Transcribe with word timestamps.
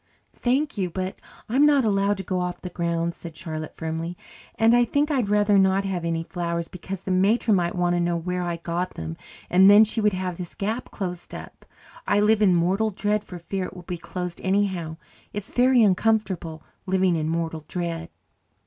"Thank 0.35 0.79
you, 0.79 0.89
but 0.89 1.19
I 1.47 1.55
am 1.55 1.63
not 1.67 1.85
allowed 1.85 2.17
to 2.17 2.23
go 2.23 2.39
off 2.39 2.61
the 2.63 2.71
grounds," 2.71 3.17
said 3.17 3.37
Charlotte 3.37 3.75
firmly, 3.75 4.17
"and 4.55 4.75
I 4.75 4.83
think 4.83 5.11
I'd 5.11 5.29
rather 5.29 5.59
not 5.59 5.85
have 5.85 6.03
any 6.03 6.23
flowers 6.23 6.67
because 6.67 7.01
the 7.03 7.11
matron 7.11 7.55
might 7.55 7.75
want 7.75 7.95
to 7.95 7.99
know 7.99 8.17
where 8.17 8.41
I 8.41 8.57
got 8.57 8.95
them, 8.95 9.15
and 9.47 9.69
then 9.69 9.83
she 9.83 10.01
would 10.01 10.13
have 10.13 10.37
this 10.37 10.55
gap 10.55 10.89
closed 10.89 11.35
up. 11.35 11.67
I 12.07 12.19
live 12.19 12.41
in 12.41 12.55
mortal 12.55 12.89
dread 12.89 13.23
for 13.23 13.37
fear 13.37 13.65
it 13.65 13.75
will 13.75 13.83
be 13.83 13.99
closed 13.99 14.41
anyhow. 14.43 14.97
It's 15.33 15.51
very 15.51 15.83
uncomfortable 15.83 16.63
living 16.87 17.15
in 17.15 17.29
mortal 17.29 17.63
dread." 17.67 18.09